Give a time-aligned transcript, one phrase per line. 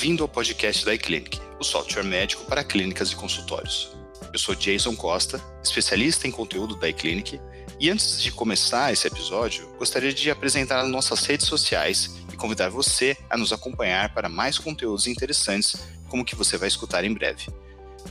[0.00, 3.90] Bem-vindo ao podcast da iClinic, o software médico para clínicas e consultórios.
[4.32, 7.40] Eu sou Jason Costa, especialista em conteúdo da iClinic,
[7.80, 12.68] e antes de começar esse episódio, gostaria de apresentar as nossas redes sociais e convidar
[12.68, 15.74] você a nos acompanhar para mais conteúdos interessantes,
[16.08, 17.48] como o que você vai escutar em breve.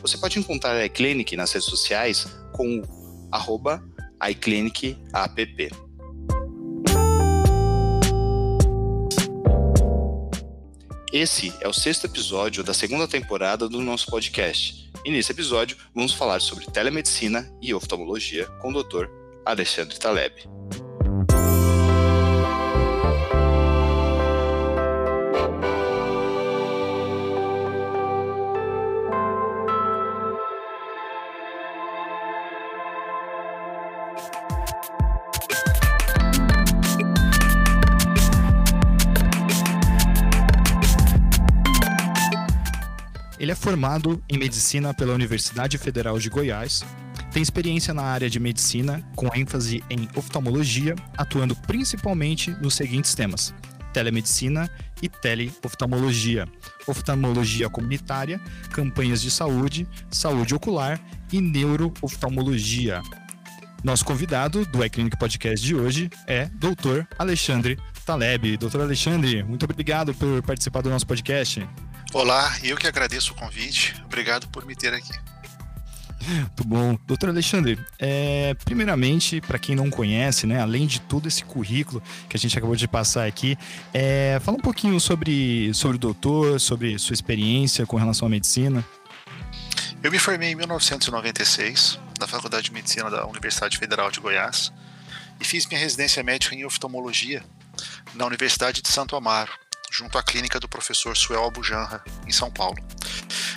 [0.02, 5.87] Você pode encontrar a iClinic nas redes sociais com o iClinicApp.
[11.12, 14.92] Esse é o sexto episódio da segunda temporada do nosso podcast.
[15.06, 19.08] E nesse episódio vamos falar sobre telemedicina e oftalmologia com o Dr.
[19.46, 20.34] Alexandre Taleb.
[43.48, 46.84] Ele é formado em medicina pela Universidade Federal de Goiás,
[47.32, 53.56] tem experiência na área de medicina, com ênfase em oftalmologia, atuando principalmente nos seguintes temas:
[53.94, 54.70] telemedicina
[55.02, 56.46] e teleoftalmologia,
[56.86, 58.38] oftalmologia comunitária,
[58.74, 61.00] campanhas de saúde, saúde ocular
[61.32, 63.02] e neurooftalmologia.
[63.82, 67.08] Nosso convidado do iClinic Podcast de hoje é Dr.
[67.18, 68.58] Alexandre Taleb.
[68.58, 71.66] Doutor Alexandre, muito obrigado por participar do nosso podcast.
[72.14, 73.96] Olá, eu que agradeço o convite.
[74.06, 75.14] Obrigado por me ter aqui.
[76.28, 76.98] Muito bom.
[77.06, 82.36] Doutor Alexandre, é, primeiramente, para quem não conhece, né, além de todo esse currículo que
[82.36, 83.58] a gente acabou de passar aqui,
[83.94, 88.84] é, fala um pouquinho sobre, sobre o doutor, sobre sua experiência com relação à medicina.
[90.02, 94.72] Eu me formei em 1996 na Faculdade de Medicina da Universidade Federal de Goiás
[95.40, 97.44] e fiz minha residência médica em oftalmologia
[98.16, 99.52] na Universidade de Santo Amaro,
[99.92, 102.78] junto à clínica do professor Suel Albujanra, em São Paulo.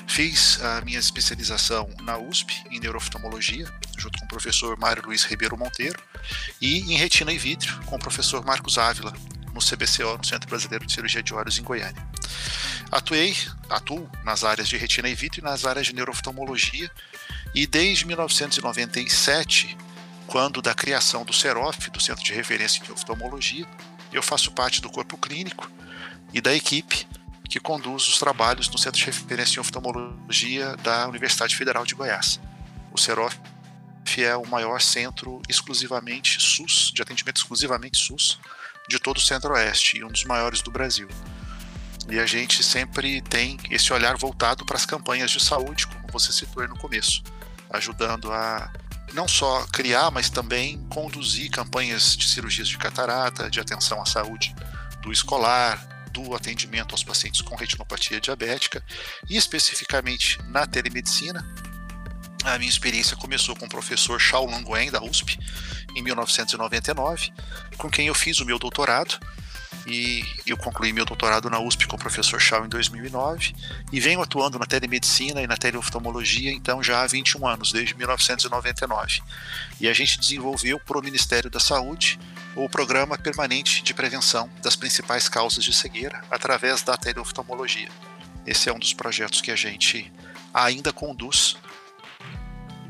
[0.07, 5.57] Fiz a minha especialização na USP, em neurooftalmologia, junto com o professor Mário Luiz Ribeiro
[5.57, 6.03] Monteiro,
[6.61, 9.13] e em retina e vítreo, com o professor Marcos Ávila,
[9.53, 12.09] no CBCO, no Centro Brasileiro de Cirurgia de Olhos, em Goiânia.
[12.91, 13.37] Atuei,
[13.69, 16.91] atuo nas áreas de retina e vítreo e nas áreas de neurooftalmologia,
[17.55, 19.77] e desde 1997,
[20.27, 23.67] quando da criação do CEROF, do Centro de Referência em Oftalmologia,
[24.13, 25.71] eu faço parte do corpo clínico
[26.33, 27.07] e da equipe
[27.49, 32.41] que conduz os trabalhos no Centro de Referência em Oftalmologia da Universidade Federal de Goiás.
[32.93, 33.37] O CEROF
[34.19, 38.39] é o maior centro exclusivamente SUS, de atendimento exclusivamente SUS,
[38.89, 41.09] de todo o Centro-Oeste e um dos maiores do Brasil.
[42.09, 46.33] E a gente sempre tem esse olhar voltado para as campanhas de saúde, como você
[46.33, 47.23] citou aí no começo,
[47.71, 48.71] ajudando a
[49.13, 54.55] não só criar, mas também conduzir campanhas de cirurgias de catarata, de atenção à saúde
[55.03, 58.83] do escolar, do atendimento aos pacientes com retinopatia diabética
[59.29, 61.45] e especificamente na telemedicina.
[62.45, 65.39] A minha experiência começou com o professor Shaolong Guen, da USP,
[65.95, 67.33] em 1999,
[67.77, 69.19] com quem eu fiz o meu doutorado
[69.87, 73.55] e eu concluí meu doutorado na USP com o professor Shaw em 2009
[73.93, 79.23] e venho atuando na telemedicina e na teleoftalmologia então já há 21 anos, desde 1999.
[79.81, 82.19] E a gente desenvolveu para o Ministério da Saúde
[82.57, 87.89] o Programa Permanente de Prevenção das Principais Causas de Cegueira através da teleoftalmologia.
[88.47, 90.13] Esse é um dos projetos que a gente
[90.53, 91.57] ainda conduz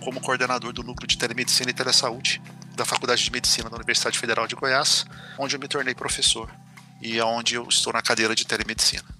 [0.00, 2.40] como coordenador do Núcleo de Telemedicina e Telesaúde
[2.74, 5.04] da Faculdade de Medicina da Universidade Federal de Goiás,
[5.38, 6.50] onde eu me tornei professor
[7.02, 9.19] e é onde eu estou na cadeira de telemedicina.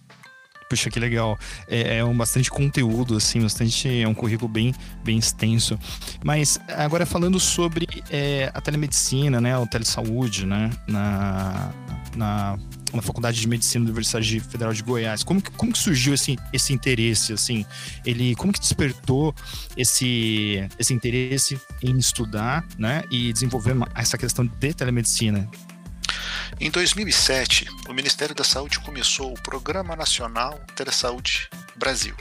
[0.71, 1.37] Puxa, que legal.
[1.67, 4.03] É, é um bastante conteúdo, assim, bastante.
[4.03, 4.73] É um currículo bem,
[5.03, 5.77] bem extenso.
[6.23, 9.59] Mas agora falando sobre é, a telemedicina, né?
[9.59, 10.71] O telesaúde, né?
[10.87, 11.73] Na,
[12.15, 12.57] na,
[12.93, 15.25] na Faculdade de Medicina da Universidade Federal de Goiás.
[15.25, 17.67] Como que, como que surgiu esse, esse interesse, assim?
[18.07, 19.35] Ele, como que despertou
[19.77, 23.03] esse, esse interesse em estudar, né?
[23.11, 25.51] E desenvolver essa questão de telemedicina?
[26.61, 32.15] Em 2007, o Ministério da Saúde começou o Programa Nacional Telesaúde Brasil.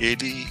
[0.00, 0.44] Ele,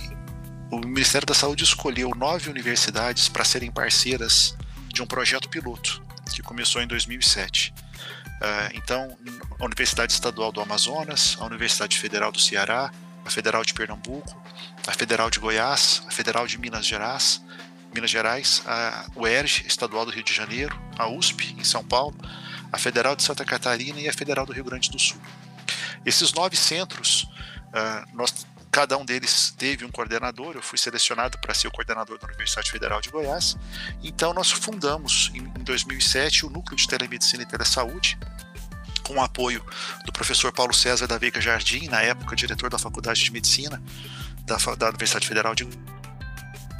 [0.71, 4.55] o Ministério da Saúde escolheu nove universidades para serem parceiras
[4.87, 6.01] de um projeto piloto
[6.33, 7.73] que começou em 2007.
[7.75, 9.17] Uh, então,
[9.59, 12.89] a Universidade Estadual do Amazonas, a Universidade Federal do Ceará,
[13.25, 14.41] a Federal de Pernambuco,
[14.87, 17.41] a Federal de Goiás, a Federal de Minas Gerais,
[17.93, 22.15] Minas Gerais, a UERJ, Estadual do Rio de Janeiro, a USP, em São Paulo,
[22.71, 25.21] a Federal de Santa Catarina e a Federal do Rio Grande do Sul.
[26.05, 31.53] Esses nove centros, uh, nós, cada um deles teve um coordenador, eu fui selecionado para
[31.53, 33.55] ser o coordenador da Universidade Federal de Goiás,
[34.03, 38.17] então nós fundamos em, em 2007 o Núcleo de Telemedicina e Telesaúde,
[39.03, 39.63] com o apoio
[40.05, 43.81] do professor Paulo César da Veiga Jardim, na época diretor da Faculdade de Medicina
[44.45, 45.67] da, da Universidade Federal de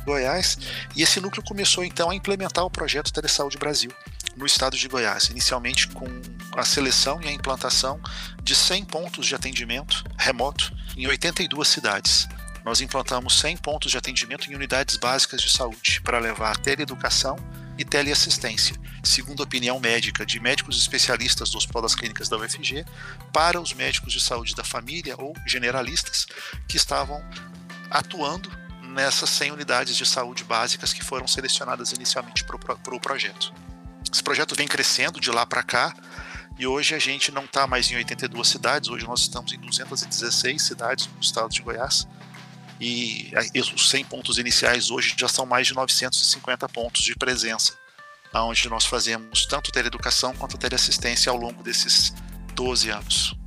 [0.04, 0.58] Goiás,
[0.96, 3.92] e esse núcleo começou então a implementar o projeto Telesaúde Brasil
[4.36, 6.08] no estado de Goiás, inicialmente com
[6.56, 8.00] a seleção e a implantação
[8.42, 12.28] de 100 pontos de atendimento remoto em 82 cidades.
[12.66, 17.36] Nós implantamos 100 pontos de atendimento em unidades básicas de saúde para levar teleeducação
[17.78, 22.86] e teleassistência, segundo a opinião médica de médicos especialistas do Hospital das Clínicas da UFG,
[23.34, 26.26] para os médicos de saúde da família ou generalistas
[26.68, 27.22] que estavam
[27.90, 28.50] atuando
[28.94, 33.54] nessas 100 unidades de saúde básicas que foram selecionadas inicialmente para o projeto.
[34.12, 35.94] Esse projeto vem crescendo de lá para cá
[36.58, 40.62] e hoje a gente não está mais em 82 cidades, hoje nós estamos em 216
[40.62, 42.08] cidades no estado de Goiás.
[42.80, 43.32] E
[43.74, 47.74] os 100 pontos iniciais hoje já são mais de 950 pontos de presença,
[48.34, 52.14] onde nós fazemos tanto teleeducação quanto teleassistência ao longo desses
[52.54, 53.43] 12 anos.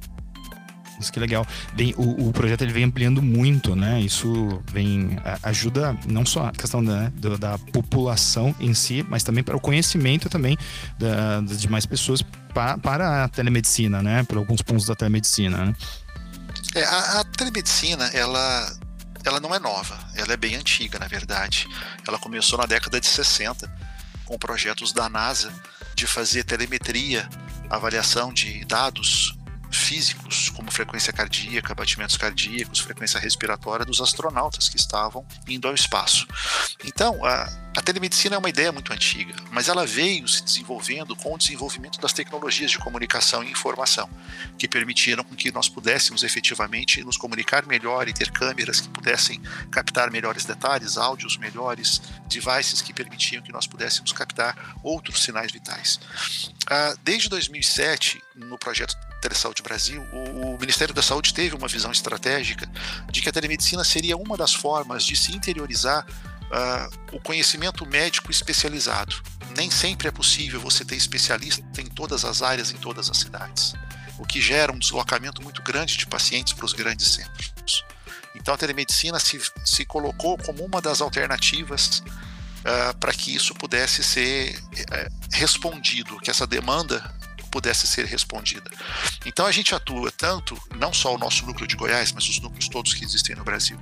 [0.98, 1.46] Isso que legal.
[1.74, 4.00] Bem, o, o, projeto ele vem ampliando muito, né?
[4.00, 9.44] Isso vem ajuda não só a questão da, da, da população em si, mas também
[9.44, 10.56] para o conhecimento também
[10.98, 12.22] da, das demais pessoas
[12.54, 14.22] pa, para a telemedicina, né?
[14.24, 15.66] Para alguns pontos da telemedicina.
[15.66, 15.74] Né?
[16.74, 18.76] É, a, a telemedicina ela
[19.24, 21.66] ela não é nova, ela é bem antiga, na verdade.
[22.06, 23.68] Ela começou na década de 60
[24.24, 25.52] com projetos da NASA
[25.96, 27.28] de fazer telemetria,
[27.68, 29.35] avaliação de dados
[29.70, 36.26] físicos, como frequência cardíaca, batimentos cardíacos, frequência respiratória dos astronautas que estavam indo ao espaço.
[36.84, 37.44] Então, a,
[37.76, 42.00] a telemedicina é uma ideia muito antiga, mas ela veio se desenvolvendo com o desenvolvimento
[42.00, 44.08] das tecnologias de comunicação e informação,
[44.58, 49.40] que permitiram que nós pudéssemos efetivamente nos comunicar melhor e ter câmeras que pudessem
[49.70, 56.00] captar melhores detalhes, áudios melhores, devices que permitiam que nós pudéssemos captar outros sinais vitais.
[56.68, 58.96] Ah, desde 2007, no projeto
[59.26, 62.70] Telesaúde Brasil, o, Ministério da Saúde teve uma visão estratégica
[63.10, 68.30] de que a telemedicina seria uma das formas de se interiorizar uh, o conhecimento médico
[68.30, 69.20] especializado.
[69.56, 73.74] Nem sempre é possível você ter especialista em todas as áreas, em todas as cidades,
[74.16, 77.84] o que gera um deslocamento muito grande de pacientes para os grandes centros.
[78.36, 84.04] Então a telemedicina se, se colocou como uma das alternativas uh, para que isso pudesse
[84.04, 87.15] ser uh, respondido, que essa demanda
[87.56, 88.70] pudesse ser respondida.
[89.24, 92.68] Então a gente atua tanto, não só o nosso núcleo de Goiás, mas os núcleos
[92.68, 93.80] todos que existem no Brasil.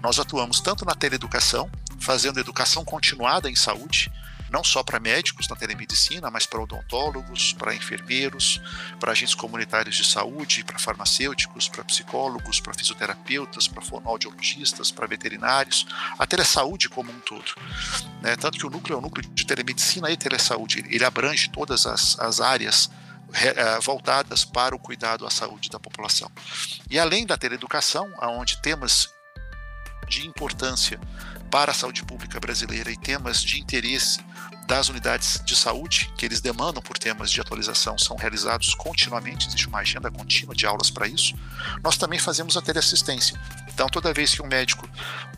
[0.00, 1.68] Nós atuamos tanto na teleeducação,
[1.98, 4.12] fazendo educação continuada em saúde,
[4.48, 8.60] não só para médicos na telemedicina, mas para odontólogos, para enfermeiros,
[9.00, 15.84] para agentes comunitários de saúde, para farmacêuticos, para psicólogos, para fisioterapeutas, para fonoaudiologistas, para veterinários,
[16.16, 17.56] a telesaúde como um todo.
[18.22, 18.36] Né?
[18.36, 22.16] Tanto que o núcleo é um núcleo de telemedicina e telesaúde, ele abrange todas as,
[22.20, 22.88] as áreas
[23.82, 26.30] voltadas para o cuidado à saúde da população.
[26.90, 29.08] E além da teleeducação, onde temas
[30.08, 31.00] de importância
[31.50, 34.20] para a saúde pública brasileira e temas de interesse
[34.66, 39.68] das unidades de saúde, que eles demandam por temas de atualização, são realizados continuamente, existe
[39.68, 41.34] uma agenda contínua de aulas para isso.
[41.82, 43.40] Nós também fazemos a teleassistência.
[43.68, 44.88] Então, toda vez que um médico,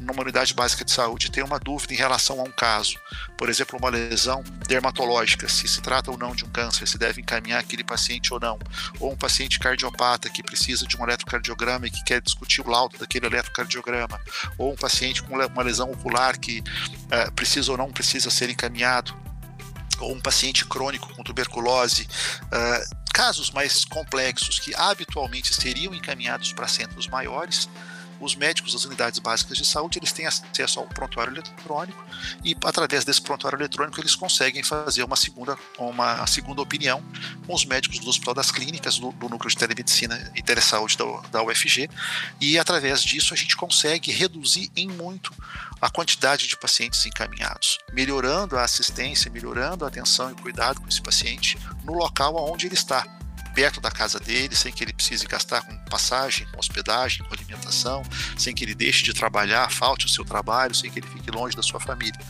[0.00, 2.96] numa unidade básica de saúde, tem uma dúvida em relação a um caso,
[3.36, 7.20] por exemplo, uma lesão dermatológica, se se trata ou não de um câncer, se deve
[7.20, 8.58] encaminhar aquele paciente ou não,
[9.00, 12.96] ou um paciente cardiopata que precisa de um eletrocardiograma e que quer discutir o laudo
[12.96, 14.20] daquele eletrocardiograma,
[14.56, 19.17] ou um paciente com uma lesão ocular que uh, precisa ou não precisa ser encaminhado
[20.00, 22.08] ou um paciente crônico com tuberculose,
[22.44, 27.68] uh, casos mais complexos que habitualmente seriam encaminhados para centros maiores,
[28.20, 32.04] os médicos das unidades básicas de saúde eles têm acesso ao prontuário eletrônico
[32.44, 37.02] e através desse prontuário eletrônico eles conseguem fazer uma segunda, uma segunda opinião
[37.46, 41.04] com os médicos do Hospital das Clínicas, do, do Núcleo de Telemedicina e Telesaúde da,
[41.30, 41.88] da UFG
[42.40, 45.32] e através disso a gente consegue reduzir em muito
[45.80, 51.00] a quantidade de pacientes encaminhados, melhorando a assistência, melhorando a atenção e cuidado com esse
[51.00, 53.06] paciente no local onde ele está
[53.54, 58.02] perto da casa dele, sem que ele precise gastar com passagem, com hospedagem, com alimentação,
[58.36, 61.56] sem que ele deixe de trabalhar, falte o seu trabalho, sem que ele fique longe
[61.56, 62.20] da sua família.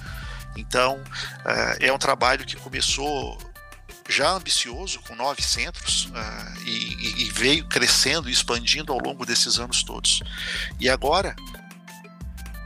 [0.56, 1.02] Então,
[1.44, 3.38] eh, é um trabalho que começou
[4.08, 9.82] já ambicioso, com nove centros, uh, e, veio crescendo e expandindo ao longo desses anos
[9.82, 10.22] todos.
[10.80, 11.36] E agora,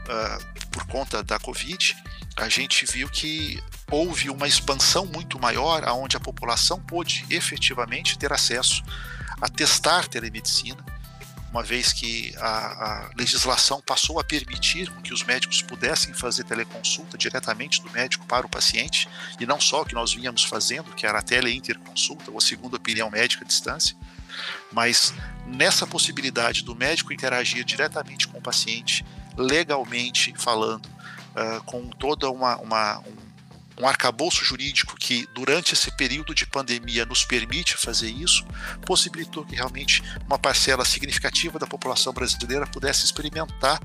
[0.07, 1.95] uh, por conta da Covid,
[2.35, 8.33] a gente viu que houve uma expansão muito maior, aonde a população pôde efetivamente ter
[8.33, 8.83] acesso
[9.39, 10.83] a testar telemedicina
[11.53, 17.15] uma vez que a, a, legislação passou a permitir que os médicos pudessem fazer teleconsulta
[17.15, 19.07] diretamente do médico para o paciente,
[19.39, 22.77] e não só o que nós vínhamos fazendo, que era a teleinterconsulta, ou a segunda
[22.77, 23.95] opinião médica à distância,
[24.71, 25.13] mas
[25.45, 29.05] nessa possibilidade do médico interagir diretamente com o paciente,
[29.37, 33.23] legalmente falando, uh, com toda uma, uma um,
[33.81, 38.45] um arcabouço jurídico que, durante esse período de pandemia, nos permite fazer isso,
[38.85, 43.81] possibilitou que realmente uma parcela significativa da população brasileira pudesse experimentar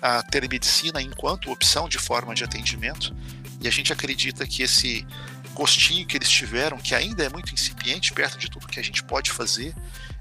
[0.00, 3.14] a telemedicina enquanto opção de forma de atendimento.
[3.60, 5.06] E a gente acredita que esse
[5.52, 9.02] gostinho que eles tiveram, que ainda é muito incipiente perto de tudo que a gente
[9.02, 9.74] pode fazer,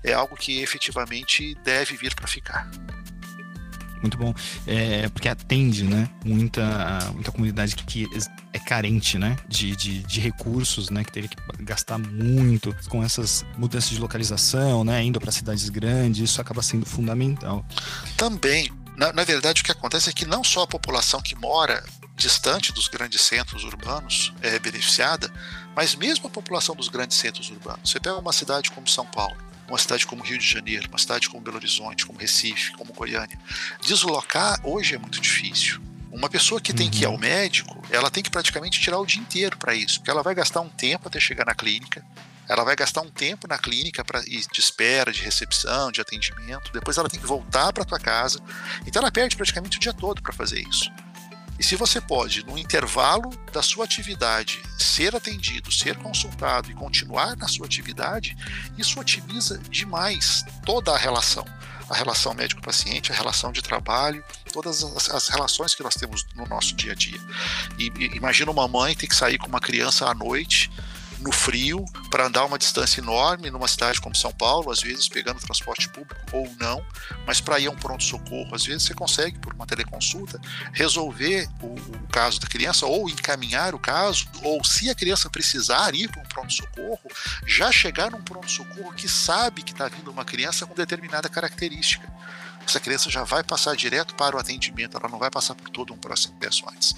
[0.03, 2.69] é algo que efetivamente deve vir para ficar
[4.05, 4.33] muito bom.
[4.67, 6.09] É, porque atende, né?
[6.23, 8.07] Muita, muita comunidade que
[8.53, 9.35] é carente, né?
[9.47, 11.03] De, de, de, recursos, né?
[11.03, 15.03] Que teve que gastar muito com essas mudanças de localização, né?
[15.03, 17.65] Indo para cidades grandes, isso acaba sendo fundamental.
[18.15, 18.71] Também.
[18.95, 21.83] Na, na verdade, o que acontece é que não só a população que mora
[22.15, 25.29] distante dos grandes centros urbanos é beneficiada,
[25.75, 27.91] mas mesmo a população dos grandes centros urbanos.
[27.91, 29.35] Você pega uma cidade como São Paulo,
[29.67, 33.37] uma cidade como Rio de Janeiro, uma cidade como Belo Horizonte, como Recife, como Goiânia.
[33.81, 35.81] Deslocar hoje é muito difícil.
[36.11, 37.19] Uma pessoa que tem que ir ao uhum.
[37.19, 40.61] médico, ela tem que praticamente tirar o dia inteiro para isso, porque ela vai gastar
[40.61, 42.05] um tempo até chegar na clínica,
[42.47, 46.97] ela vai gastar um tempo na clínica para de espera, de recepção, de atendimento, depois
[46.97, 48.39] ela tem que voltar para tua casa.
[48.85, 50.89] Então ela perde praticamente o dia todo para fazer isso.
[51.57, 57.35] E se você pode, no intervalo da sua atividade, ser atendido, ser consultado e continuar
[57.37, 58.35] na sua atividade,
[58.77, 61.45] isso otimiza demais toda a relação.
[61.89, 66.45] A relação médico-paciente, a relação de trabalho, todas as, as, relações que nós temos no
[66.47, 67.19] nosso dia a dia.
[67.77, 70.71] E, e imagina uma mãe ter que sair com uma criança à noite
[71.25, 75.39] no frio para andar uma distância enorme numa cidade como São Paulo, às vezes pegando
[75.39, 76.85] transporte público ou não,
[77.25, 80.39] mas para ir a um pronto-socorro, às vezes você consegue, por uma teleconsulta,
[80.71, 85.95] resolver o, o, caso da criança ou encaminhar o caso, ou se a criança precisar
[85.95, 87.01] ir para um pronto-socorro,
[87.47, 92.07] já chegar num pronto-socorro que sabe que está vindo uma criança com determinada característica
[92.69, 95.93] essa criança já vai passar direto para o atendimento, ela não vai passar por todo
[95.93, 96.95] um processo antes.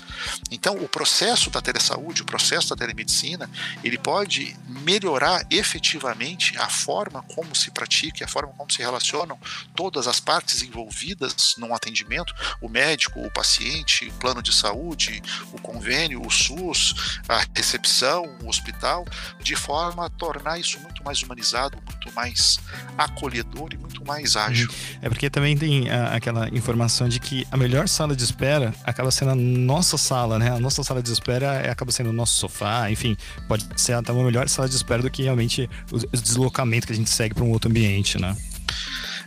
[0.51, 3.49] Então, o processo da telesaúde, o processo da telemedicina,
[3.83, 9.37] ele pode melhorar efetivamente a forma como se pratica, a forma como se relacionam
[9.75, 15.21] todas as partes envolvidas num atendimento, o médico, o paciente, o plano de saúde,
[15.51, 19.05] o convênio, o SUS, a recepção, o hospital,
[19.41, 22.57] de forma a tornar isso muito mais humanizado, muito mais
[22.97, 24.69] acolhedor e muito mais ágil.
[25.01, 29.11] É porque também tem a, aquela informação de que a melhor sala de espera acaba
[29.11, 30.51] sendo a nossa sala, né?
[30.51, 34.11] A nossa sala de espera é, acaba sendo o nosso sofá, enfim, pode ser até
[34.11, 37.43] uma melhor sala de espera do que realmente o, deslocamento que a gente segue para
[37.43, 38.35] um outro ambiente, né?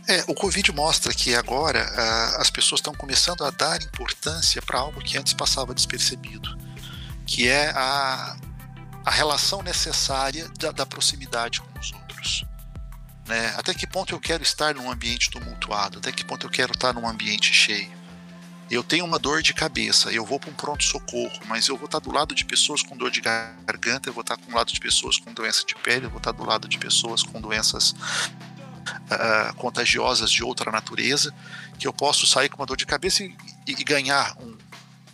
[0.07, 4.79] É, o Covid mostra que agora uh, as pessoas estão começando a dar importância para
[4.79, 6.57] algo que antes passava despercebido,
[7.25, 8.35] que é a,
[9.05, 12.00] a relação necessária da, da proximidade com os outros.
[13.27, 13.53] Né?
[13.57, 15.99] Até que ponto eu quero estar num ambiente tumultuado?
[15.99, 17.91] Até que ponto eu quero estar num ambiente cheio?
[18.69, 21.99] Eu tenho uma dor de cabeça, eu vou para um pronto-socorro, mas eu vou estar
[21.99, 25.17] do lado de pessoas com dor de garganta, eu vou estar do lado de pessoas
[25.17, 30.31] com doença de pele, eu vou estar do lado de pessoas com doenças uh, contagiosas
[30.31, 31.33] de outra natureza,
[31.77, 33.35] que eu posso sair com uma dor de cabeça e,
[33.67, 34.50] e ganhar um,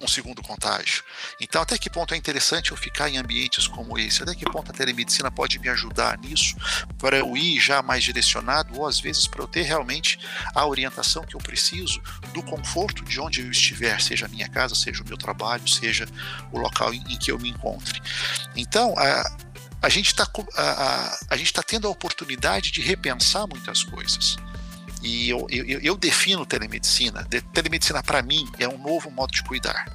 [0.01, 1.03] um segundo contágio.
[1.39, 4.23] Então, até que ponto é interessante eu ficar em ambientes como esse?
[4.23, 6.55] Até que ponto a telemedicina pode me ajudar nisso,
[6.97, 10.19] para eu ir já mais direcionado, ou às vezes para eu ter realmente
[10.53, 12.01] a orientação que eu preciso
[12.33, 16.07] do conforto de onde eu estiver, seja a minha casa, seja o meu trabalho, seja
[16.51, 18.01] o local em, em que eu me encontre.
[18.55, 19.23] Então, a,
[19.81, 24.37] a gente está a, a, a gente tá tendo a oportunidade de repensar muitas coisas.
[25.07, 27.23] E eu, eu, eu defino telemedicina.
[27.23, 29.85] De, telemedicina, para mim, é um novo modo de cuidar.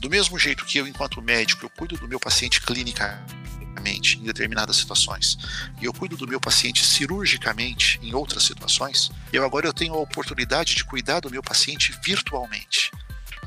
[0.00, 4.76] Do mesmo jeito que eu, enquanto médico, eu cuido do meu paciente clinicamente em determinadas
[4.76, 5.36] situações,
[5.80, 10.00] e eu cuido do meu paciente cirurgicamente em outras situações, eu agora eu tenho a
[10.00, 12.90] oportunidade de cuidar do meu paciente virtualmente.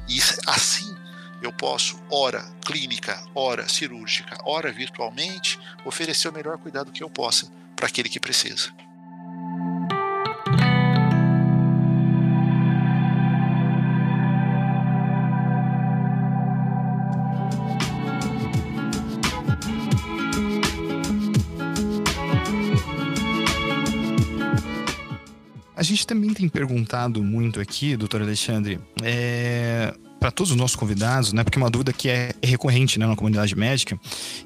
[0.07, 0.95] E assim
[1.41, 7.51] eu posso, ora clínica, ora cirúrgica, ora virtualmente, oferecer o melhor cuidado que eu possa
[7.75, 8.71] para aquele que precisa.
[25.85, 31.43] Gente também tem perguntado muito aqui, doutor Alexandre, é, para todos os nossos convidados, né?
[31.43, 33.99] Porque é uma dúvida que é recorrente né, na comunidade médica.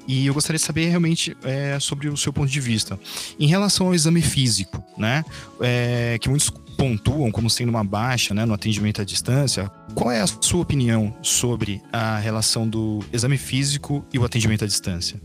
[0.06, 3.00] E eu gostaria de saber realmente é, sobre o seu ponto de vista.
[3.38, 5.24] Em relação ao exame físico, né?
[5.60, 9.70] É, que muitos pontuam como sendo uma baixa né, no atendimento à distância.
[9.94, 14.66] Qual é a sua opinião sobre a relação do exame físico e o atendimento à
[14.66, 15.20] distância?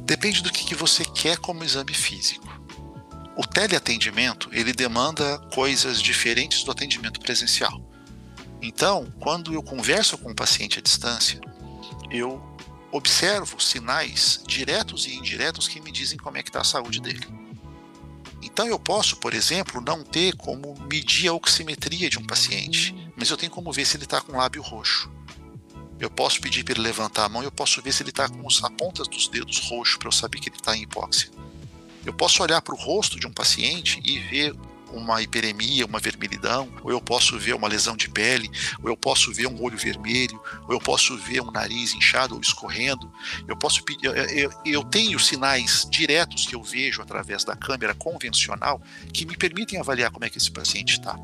[0.00, 2.45] Depende do que, que você quer como exame físico.
[3.36, 7.86] O teleatendimento ele demanda coisas diferentes do atendimento presencial.
[8.62, 11.38] Então, quando eu converso com o paciente à distância,
[12.10, 12.42] eu
[12.90, 17.26] observo sinais diretos e indiretos que me dizem como é que está a saúde dele.
[18.40, 23.28] Então eu posso, por exemplo, não ter como medir a oximetria de um paciente, mas
[23.28, 25.10] eu tenho como ver se ele está com lábio roxo.
[25.98, 28.28] Eu posso pedir para ele levantar a mão e eu posso ver se ele está
[28.28, 31.30] com as pontas dos dedos roxos para eu saber que ele está em hipóxia.
[32.06, 34.54] Eu posso olhar para o rosto de um paciente e ver
[34.92, 38.50] uma hiperemia, uma vermelhidão, ou eu posso ver uma lesão de pele,
[38.82, 42.40] ou eu posso ver um olho vermelho, ou eu posso ver um nariz inchado ou
[42.40, 43.12] escorrendo.
[43.46, 48.80] Eu posso pedir, eu, eu tenho sinais diretos que eu vejo através da câmera convencional
[49.12, 51.18] que me permitem avaliar como é que esse paciente está.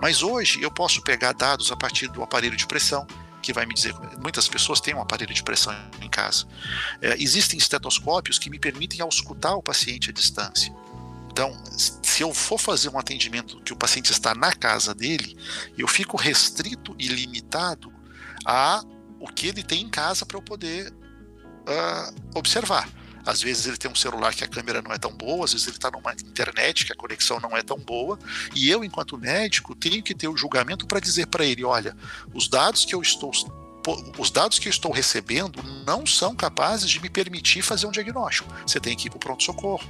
[0.00, 3.06] Mas hoje eu posso pegar dados a partir do aparelho de pressão,
[3.42, 3.94] que vai me dizer.
[4.20, 6.46] Muitas pessoas têm um aparelho de pressão em casa.
[7.00, 10.72] É, existem estetoscópios que me permitem auscultar o paciente à distância.
[11.30, 15.36] Então, se eu for fazer um atendimento que o paciente está na casa dele,
[15.76, 17.92] eu fico restrito e limitado
[18.44, 18.84] a
[19.18, 22.88] o que ele tem em casa para eu poder uh, observar.
[23.24, 25.66] Às vezes ele tem um celular que a câmera não é tão boa, às vezes
[25.66, 28.18] ele está numa internet que a conexão não é tão boa,
[28.54, 31.96] e eu, enquanto médico, tenho que ter o julgamento para dizer para ele: olha,
[32.34, 33.32] os dados que eu estou
[34.16, 38.52] os dados que eu estou recebendo não são capazes de me permitir fazer um diagnóstico.
[38.64, 39.84] Você tem que ir para o pronto-socorro.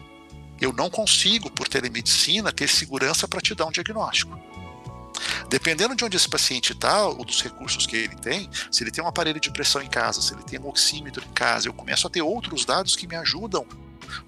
[0.59, 4.39] Eu não consigo, por telemedicina, ter segurança para te dar um diagnóstico.
[5.49, 9.02] Dependendo de onde esse paciente está, ou dos recursos que ele tem, se ele tem
[9.02, 12.07] um aparelho de pressão em casa, se ele tem um oxímetro em casa, eu começo
[12.07, 13.67] a ter outros dados que me ajudam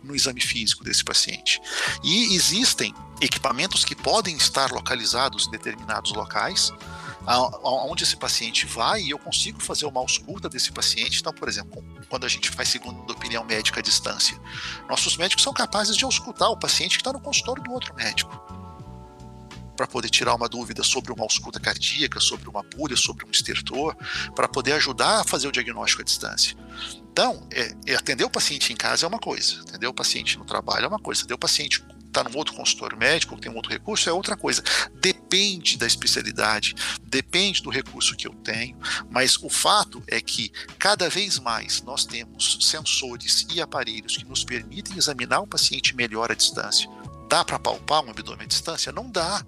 [0.02, 1.60] no exame físico desse paciente.
[2.02, 6.72] E existem equipamentos que podem estar localizados em determinados locais,
[7.26, 11.20] aonde esse paciente vai e eu consigo fazer uma ausculta desse paciente.
[11.20, 14.38] Então, por exemplo, quando a gente faz segunda opinião médica à distância,
[14.88, 18.63] nossos médicos são capazes de auscultar o paciente que está no consultório do outro médico
[19.76, 23.96] para poder tirar uma dúvida sobre uma ausculta cardíaca, sobre uma pulha, sobre um estertor,
[24.34, 26.56] para poder ajudar a fazer o diagnóstico à distância.
[27.12, 30.44] Então, é, é atender o paciente em casa é uma coisa, atender o paciente no
[30.44, 31.84] trabalho é uma coisa, atender o paciente
[32.14, 34.62] está num outro consultório médico, tem um outro recurso, é outra coisa.
[35.00, 38.78] Depende da especialidade, depende do recurso que eu tenho,
[39.10, 44.44] mas o fato é que cada vez mais nós temos sensores e aparelhos que nos
[44.44, 46.88] permitem examinar o paciente melhor à distância.
[47.28, 48.92] Dá para palpar um abdômen à distância?
[48.92, 49.44] Não dá.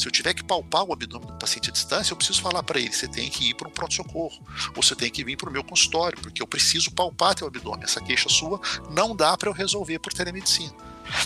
[0.00, 2.80] Se eu tiver que palpar o abdômen do paciente à distância, eu preciso falar para
[2.80, 4.42] ele: você tem que ir para um pronto-socorro,
[4.74, 7.84] ou você tem que vir para o meu consultório, porque eu preciso palpar teu abdômen.
[7.84, 8.58] Essa queixa sua
[8.90, 10.72] não dá para eu resolver por telemedicina.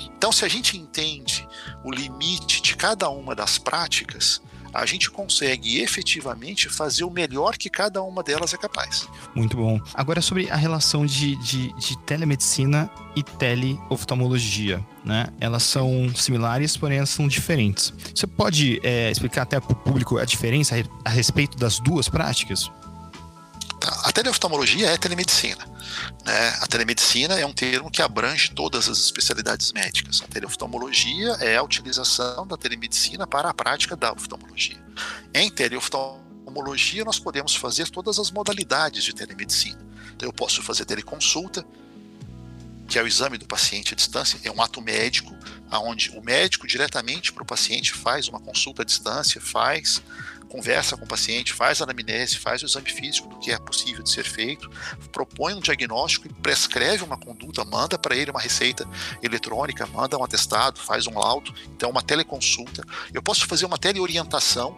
[0.02, 1.46] Então, se a gente entende
[1.84, 4.42] o limite de cada uma das práticas,
[4.74, 9.08] a gente consegue efetivamente fazer o melhor que cada uma delas é capaz.
[9.34, 9.80] Muito bom.
[9.94, 15.28] Agora sobre a relação de, de, de telemedicina e teleoftalmologia, né?
[15.40, 17.94] Elas são similares, porém elas são diferentes.
[18.12, 22.70] Você pode é, explicar até para o público a diferença a respeito das duas práticas?
[24.14, 25.66] Teleoftalmologia é telemedicina.
[26.24, 26.48] Né?
[26.60, 30.22] A telemedicina é um termo que abrange todas as especialidades médicas.
[30.22, 34.80] A teleoftalmologia é a utilização da telemedicina para a prática da oftalmologia.
[35.34, 39.84] Em teleoftalmologia, nós podemos fazer todas as modalidades de telemedicina.
[40.14, 41.66] Então, eu posso fazer teleconsulta,
[42.86, 45.36] que é o exame do paciente à distância, é um ato médico,
[45.72, 50.00] onde o médico diretamente para o paciente faz uma consulta à distância, faz
[50.44, 54.02] conversa com o paciente, faz a anamnese, faz o exame físico do que é possível
[54.02, 54.70] de ser feito,
[55.12, 58.86] propõe um diagnóstico e prescreve uma conduta, manda para ele uma receita
[59.22, 62.84] eletrônica, manda um atestado, faz um laudo, então uma teleconsulta.
[63.12, 64.76] Eu posso fazer uma teleorientação,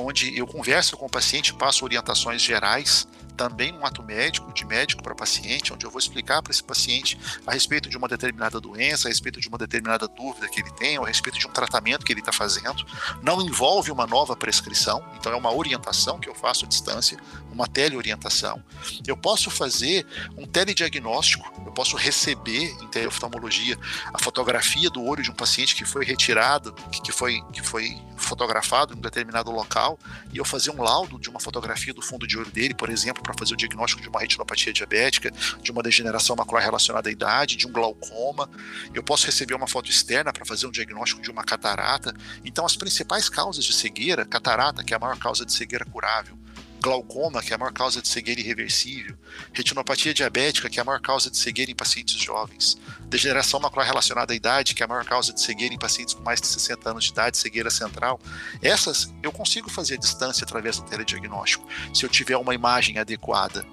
[0.00, 5.02] onde eu converso com o paciente, passo orientações gerais também um ato médico, de médico
[5.02, 9.08] para paciente, onde eu vou explicar para esse paciente a respeito de uma determinada doença,
[9.08, 12.04] a respeito de uma determinada dúvida que ele tem, ou a respeito de um tratamento
[12.04, 12.84] que ele está fazendo.
[13.22, 17.18] Não envolve uma nova prescrição, então é uma orientação que eu faço à distância,
[17.50, 18.62] uma teleorientação.
[19.06, 23.78] Eu posso fazer um telediagnóstico, eu posso receber em teleoftalmologia
[24.12, 28.94] a fotografia do olho de um paciente que foi retirado, que foi, que foi fotografado
[28.94, 29.98] em um determinado local,
[30.32, 33.21] e eu fazer um laudo de uma fotografia do fundo de olho dele, por exemplo,
[33.22, 35.30] para fazer o diagnóstico de uma retinopatia diabética,
[35.62, 38.48] de uma degeneração macular relacionada à idade, de um glaucoma.
[38.92, 42.14] Eu posso receber uma foto externa para fazer um diagnóstico de uma catarata.
[42.44, 46.36] Então, as principais causas de cegueira, catarata, que é a maior causa de cegueira curável,
[46.82, 49.16] glaucoma, que é a maior causa de cegueira irreversível,
[49.52, 54.32] retinopatia diabética, que é a maior causa de cegueira em pacientes jovens, degeneração macular relacionada
[54.32, 56.90] à idade, que é a maior causa de cegueira em pacientes com mais de 60
[56.90, 58.20] anos de idade, cegueira central.
[58.60, 63.64] Essas eu consigo fazer a distância através do telediagnóstico, se eu tiver uma imagem adequada.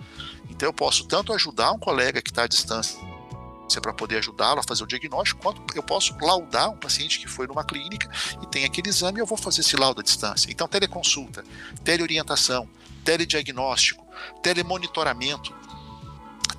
[0.49, 2.99] Então eu posso tanto ajudar um colega que está à distância
[3.81, 7.45] para poder ajudá-lo a fazer o diagnóstico, quanto eu posso laudar um paciente que foi
[7.45, 8.09] numa clínica
[8.41, 10.49] e tem aquele exame eu vou fazer esse laudo à distância.
[10.49, 11.43] Então, teleconsulta,
[11.83, 12.67] teleorientação,
[13.09, 14.05] telediagnóstico,
[14.43, 15.51] telemonitoramento,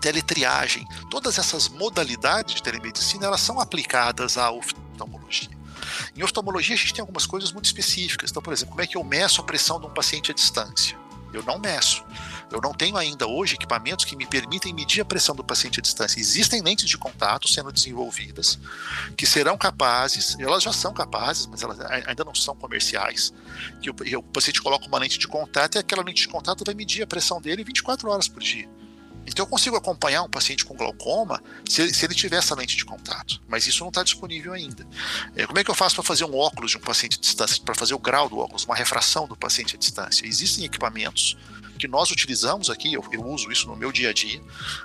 [0.00, 5.56] teletriagem, todas essas modalidades de telemedicina, elas são aplicadas à oftalmologia.
[6.16, 8.30] Em oftalmologia, a gente tem algumas coisas muito específicas.
[8.30, 10.98] Então, por exemplo, como é que eu meço a pressão de um paciente à distância?
[11.32, 12.04] Eu não meço.
[12.50, 15.82] Eu não tenho ainda hoje equipamentos que me permitem medir a pressão do paciente à
[15.82, 16.18] distância.
[16.18, 18.58] Existem lentes de contato sendo desenvolvidas
[19.16, 23.32] que serão capazes, elas já são capazes, mas elas ainda não são comerciais.
[23.80, 26.74] Que o, o paciente coloca uma lente de contato e aquela lente de contato vai
[26.74, 28.68] medir a pressão dele 24 horas por dia.
[29.26, 32.84] Então eu consigo acompanhar um paciente com glaucoma se, se ele tiver essa lente de
[32.84, 34.86] contato, mas isso não está disponível ainda.
[35.36, 37.62] É, como é que eu faço para fazer um óculos de um paciente à distância,
[37.62, 40.26] para fazer o grau do óculos, uma refração do paciente à distância?
[40.26, 41.36] Existem equipamentos
[41.80, 44.40] que nós utilizamos aqui, eu, eu uso isso no meu dia a dia.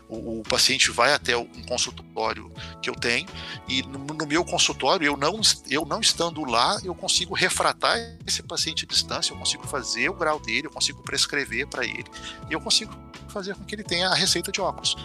[0.07, 3.27] O, o, paciente vai até um consultório que eu tenho
[3.67, 8.41] e no, no, meu consultório, eu não, eu não estando lá, eu consigo refratar esse
[8.41, 12.05] paciente à distância, eu consigo fazer o grau dele, eu consigo prescrever para ele
[12.49, 12.93] eu consigo
[13.35, 14.95] fazer com que ele tenha a receita de óculos.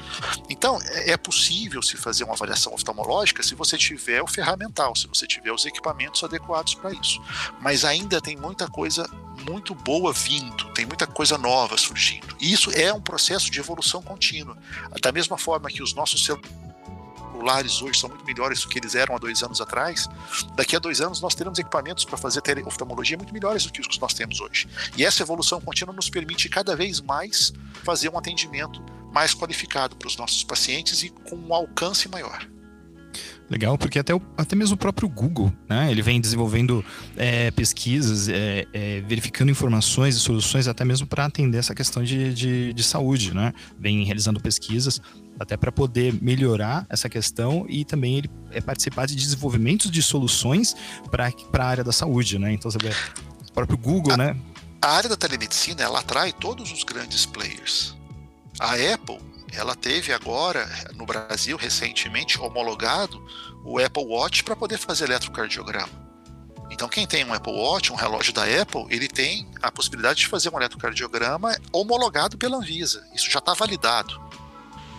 [0.49, 5.09] Então, é, é possível se fazer uma avaliação oftalmológica se você tiver o ferramental, se
[5.09, 7.21] você tiver os equipamentos adequados para isso.
[7.61, 9.05] Mas ainda tem muita coisa
[9.45, 12.37] muito boa vindo, tem muita coisa nova surgindo.
[12.41, 14.57] E isso é um processo de evolução contínua.
[15.03, 16.70] Da mesma forma que os nossos celulares
[17.83, 20.09] hoje são muito melhores do que eles eram há dois anos atrás,
[20.55, 23.87] daqui a dois anos nós teremos equipamentos para fazer oftalmologia muito melhores do que os
[23.87, 24.69] que nós temos hoje.
[24.97, 27.53] E essa evolução contínua nos permite cada vez mais
[27.85, 32.47] fazer um atendimento mais qualificado para os nossos pacientes e com um alcance maior.
[33.51, 35.91] Legal, porque até, o, até mesmo o próprio Google, né?
[35.91, 36.85] Ele vem desenvolvendo
[37.17, 42.33] é, pesquisas, é, é, verificando informações e soluções até mesmo para atender essa questão de,
[42.33, 43.53] de, de, saúde, né?
[43.77, 45.03] Vem realizando pesquisas
[45.37, 50.77] até para poder melhorar essa questão e também ele é participar de desenvolvimentos de soluções
[51.11, 52.53] para a área da saúde, né?
[52.53, 54.37] Então, você vê, o próprio Google, a, né?
[54.81, 57.97] A área da telemedicina, ela atrai todos os grandes players.
[58.61, 63.25] A Apple ela teve agora no Brasil recentemente homologado
[63.65, 66.11] o Apple Watch para poder fazer eletrocardiograma.
[66.71, 70.29] Então, quem tem um Apple Watch, um relógio da Apple, ele tem a possibilidade de
[70.29, 73.05] fazer um eletrocardiograma homologado pela Anvisa.
[73.13, 74.21] Isso já está validado.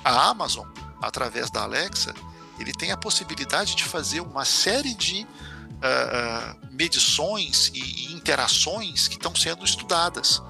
[0.04, 0.68] A Amazon,
[1.02, 2.14] através da Alexa,
[2.60, 5.26] ele tem a possibilidade de fazer uma série de
[5.82, 10.42] uh, medições e interações que estão sendo estudadas.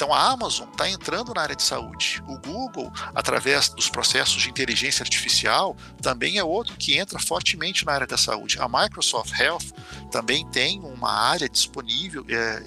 [0.00, 2.22] Então a Amazon está entrando na área de saúde.
[2.26, 7.92] O Google, através dos processos de inteligência artificial, também é outro que entra fortemente na
[7.92, 8.56] área da saúde.
[8.58, 9.74] A Microsoft Health
[10.10, 12.62] também tem uma área disponível é,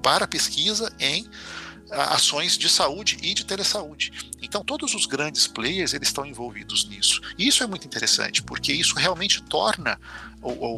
[0.00, 1.28] para pesquisa em
[1.90, 4.12] ações de saúde e de telesaúde.
[4.42, 7.20] Então todos os grandes players eles estão envolvidos nisso.
[7.38, 9.98] E isso é muito interessante, porque isso realmente torna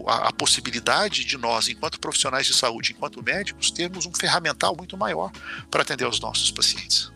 [0.07, 5.31] a, possibilidade de nós, enquanto profissionais de saúde, enquanto médicos, termos um ferramental muito maior
[5.71, 7.11] para atender os nossos pacientes.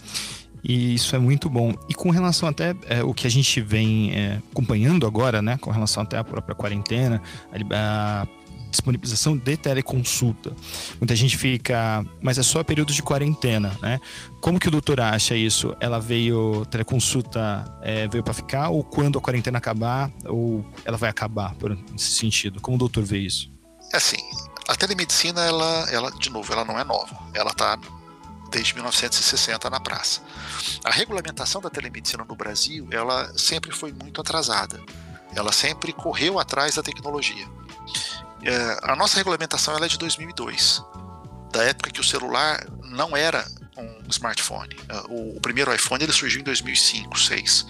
[0.65, 1.75] E isso é muito bom.
[1.89, 5.71] E com relação até é, o que a gente vem é, acompanhando agora, né, com
[5.71, 8.27] relação até à própria quarentena, a, a
[8.73, 10.53] disponibilização de teleconsulta.
[10.99, 14.01] Muita gente fica, mas é só período de quarentena, né?
[14.41, 15.77] Como que o doutor acha isso?
[15.79, 21.09] Ela veio, teleconsulta é, veio para ficar ou quando a quarentena acabar ou ela vai
[21.09, 22.61] acabar, por nesse sentido?
[22.61, 23.53] Como o doutor vê isso?
[23.93, 24.17] É assim,
[24.69, 27.17] a telemedicina, ela, ela de novo, ela não é nova.
[27.35, 27.79] Ela está
[28.51, 30.21] desde 1960 na praça.
[30.85, 34.81] A regulamentação da telemedicina no Brasil, ela sempre foi muito atrasada.
[35.35, 37.49] Ela sempre correu atrás da tecnologia.
[38.45, 40.83] É, a nossa regulamentação é de 2002,
[41.53, 44.77] da época que o celular não era um smartphone.
[44.89, 47.67] É, o, o primeiro iPhone ele surgiu em 2005, 2006.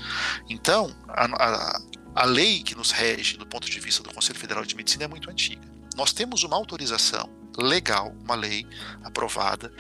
[0.48, 1.80] Então, a, a,
[2.14, 5.08] a lei que nos rege do ponto de vista do Conselho Federal de Medicina é
[5.08, 5.62] muito antiga.
[5.96, 8.66] Nós temos uma autorização legal, uma lei
[9.04, 9.72] aprovada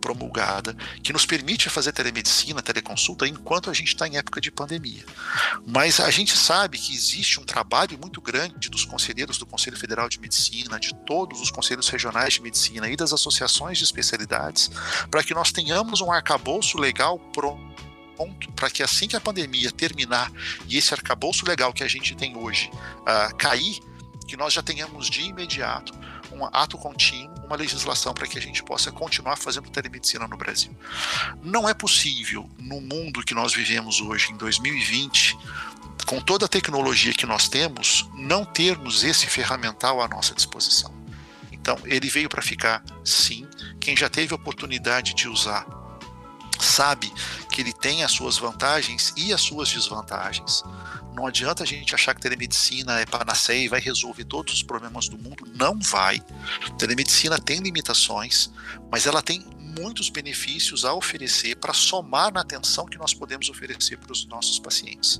[0.00, 5.04] promulgada que nos permite fazer telemedicina, teleconsulta, enquanto a gente está em época de pandemia.
[5.66, 10.08] Mas a gente sabe que existe um trabalho muito grande dos conselheiros do Conselho Federal
[10.08, 14.70] de Medicina, de todos os conselhos regionais de medicina e das associações de especialidades,
[15.10, 17.76] para que nós tenhamos um arcabouço legal pronto
[18.54, 20.32] para que assim que a pandemia terminar
[20.66, 23.78] e esse arcabouço legal que a gente tem hoje uh, cair,
[24.26, 25.92] que nós já tenhamos de imediato
[26.32, 30.76] um ato contínuo, uma legislação para que a gente possa continuar fazendo telemedicina no Brasil.
[31.42, 35.38] Não é possível, no mundo que nós vivemos hoje, em 2020,
[36.04, 40.92] com toda a tecnologia que nós temos, não termos esse ferramental à nossa disposição.
[41.50, 43.46] Então, ele veio para ficar, sim.
[43.80, 45.66] Quem já teve a oportunidade de usar
[46.60, 47.12] sabe
[47.56, 50.62] que ele tem as suas vantagens e as suas desvantagens.
[51.14, 55.08] Não adianta a gente achar que telemedicina é panaceia e vai resolver todos os problemas
[55.08, 55.50] do mundo.
[55.54, 56.20] Não vai.
[56.78, 58.50] Telemedicina tem limitações,
[58.92, 63.96] mas ela tem muitos benefícios a oferecer para somar na atenção que nós podemos oferecer
[63.96, 65.18] para os nossos pacientes.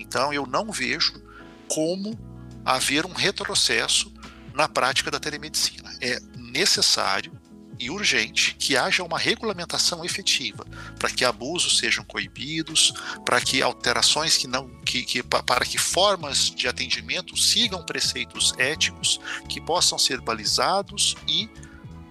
[0.00, 1.22] Então, eu não vejo
[1.68, 2.18] como
[2.64, 4.12] haver um retrocesso
[4.52, 5.96] na prática da telemedicina.
[6.00, 7.30] É necessário
[7.78, 10.66] e urgente que haja uma regulamentação efetiva
[10.98, 12.92] para que abusos sejam coibidos,
[13.24, 19.20] para que alterações que não que, que, para que formas de atendimento sigam preceitos éticos
[19.48, 21.48] que possam ser balizados e,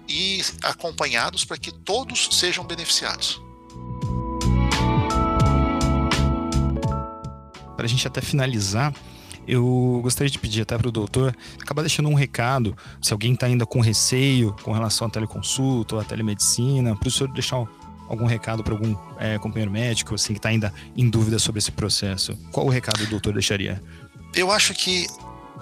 [0.08, 3.40] e acompanhados para que todos sejam beneficiados.
[7.76, 8.92] Para a gente até finalizar,
[9.48, 13.46] eu gostaria de pedir até para o doutor acabar deixando um recado, se alguém está
[13.46, 17.56] ainda com receio com relação à teleconsulta ou à telemedicina, para o senhor deixar
[18.08, 21.72] algum recado para algum é, companheiro médico assim que está ainda em dúvida sobre esse
[21.72, 22.36] processo.
[22.52, 23.82] Qual o recado o doutor deixaria?
[24.34, 25.06] Eu acho que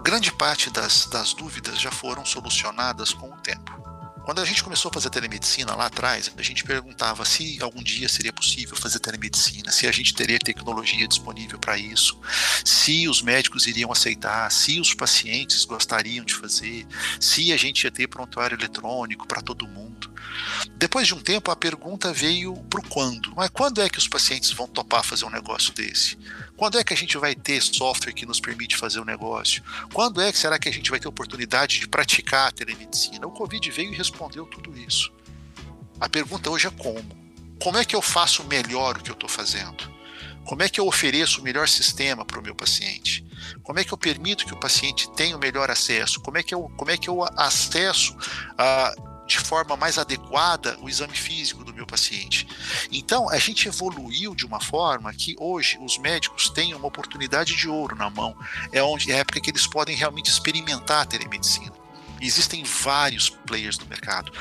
[0.03, 3.86] grande parte das, das dúvidas já foram solucionadas com o tempo.
[4.27, 8.09] Quando a gente começou a fazer telemedicina lá atrás, a gente perguntava se algum dia
[8.09, 12.19] seria possível fazer telemedicina, se a gente teria tecnologia disponível para isso,
[12.65, 16.85] se os médicos iriam aceitar, se os pacientes gostariam de fazer,
[17.21, 20.11] se a gente ia ter prontuário eletrônico para todo mundo.
[20.77, 23.33] Depois de um tempo, a pergunta veio para o quando.
[23.37, 26.19] Mas quando é que os pacientes vão topar fazer um negócio desse?
[26.57, 29.63] Quando é que a gente vai ter software que nos permite fazer o um negócio?
[29.93, 33.27] Quando é que será que a gente vai ter oportunidade de praticar a telemedicina?
[33.27, 35.13] O Covid veio e respondeu tudo isso.
[36.01, 37.05] A pergunta hoje é como?
[37.63, 39.95] Como é que eu faço melhor o que eu estou fazendo?
[40.45, 43.27] Como é que eu ofereço o melhor sistema para o meu paciente?
[43.63, 46.21] Como é que eu permito que o paciente tenha o melhor acesso?
[46.21, 48.17] Como é que eu, como é que eu acesso
[48.57, 48.95] a
[49.27, 52.47] de forma mais adequada o exame físico do meu paciente.
[52.93, 57.69] Então, a gente evoluiu de uma forma que hoje os médicos têm uma oportunidade de
[57.69, 58.37] ouro na mão.
[58.73, 61.86] É onde é a época que eles podem realmente experimentar a telemedicina.
[62.21, 64.33] Existem vários players no mercado,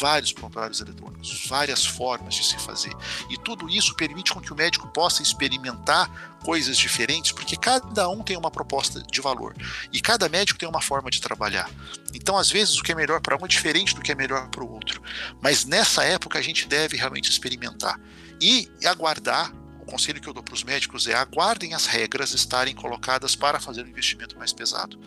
[0.00, 2.92] vários prontuários eletrônicos, várias formas de se fazer.
[3.30, 8.22] E tudo isso permite com que o médico possa experimentar coisas diferentes, porque cada um
[8.22, 9.54] tem uma proposta de valor
[9.92, 11.70] e cada médico tem uma forma de trabalhar.
[12.12, 14.48] Então, às vezes, o que é melhor para um é diferente do que é melhor
[14.48, 15.00] para o outro.
[15.40, 17.98] Mas nessa época, a gente deve realmente experimentar
[18.40, 19.52] e aguardar
[19.92, 23.84] conselho que eu dou para os médicos é aguardem as regras estarem colocadas para fazer
[23.84, 24.98] um investimento mais pesado,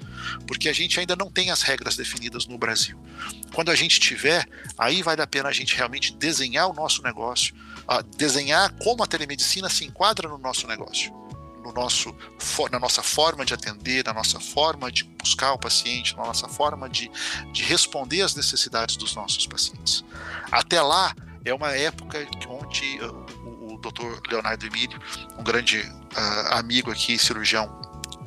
[0.46, 2.96] porque a gente ainda não tem as regras definidas no Brasil.
[3.52, 7.56] Quando a gente tiver, aí vale a pena a gente realmente desenhar o nosso negócio,
[8.16, 11.12] desenhar como a telemedicina se enquadra no nosso negócio.
[11.64, 12.16] No nosso,
[12.72, 16.88] na nossa forma de atender, na nossa forma de buscar o paciente, na nossa forma
[16.88, 17.10] de,
[17.52, 20.06] de responder às necessidades dos nossos pacientes.
[20.52, 23.00] Até lá, é uma época onde
[23.92, 24.20] Dr.
[24.30, 25.00] Leonardo Emílio,
[25.38, 27.86] um grande uh, amigo aqui, cirurgião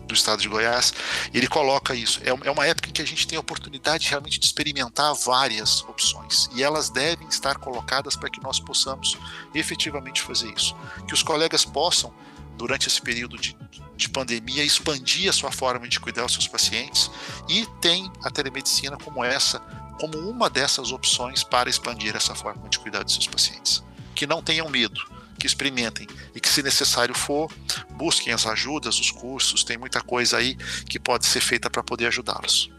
[0.09, 0.93] do estado de Goiás,
[1.33, 2.21] ele coloca isso.
[2.25, 5.83] É, é uma época em que a gente tem a oportunidade realmente de experimentar várias
[5.83, 9.17] opções e elas devem estar colocadas para que nós possamos
[9.55, 10.75] efetivamente fazer isso.
[11.07, 12.13] Que os colegas possam,
[12.57, 13.57] durante esse período de,
[13.95, 17.11] de pandemia, expandir a sua forma de cuidar dos seus pacientes
[17.49, 19.61] e tem a telemedicina como essa,
[20.01, 23.85] como uma dessas opções para expandir essa forma de cuidar dos seus pacientes.
[24.15, 27.51] Que não tenham medo que experimentem e que, se necessário for,
[27.91, 30.57] busquem as ajudas, os cursos, tem muita coisa aí
[30.89, 32.71] que pode ser feita para poder ajudá-los.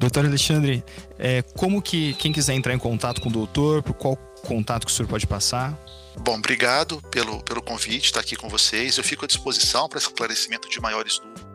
[0.00, 0.82] Doutor Alexandre,
[1.18, 4.92] é, como que quem quiser entrar em contato com o doutor, por qual contato que
[4.92, 5.76] o senhor pode passar?
[6.18, 8.98] Bom, obrigado pelo, pelo convite, estar aqui com vocês.
[8.98, 11.50] Eu fico à disposição para esclarecimento de maiores dúvidas.